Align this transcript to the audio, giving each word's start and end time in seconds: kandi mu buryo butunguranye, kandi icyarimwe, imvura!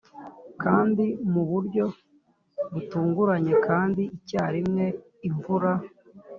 kandi 0.63 1.05
mu 1.31 1.43
buryo 1.49 1.85
butunguranye, 2.73 3.53
kandi 3.67 4.01
icyarimwe, 4.17 4.85
imvura! 5.27 5.71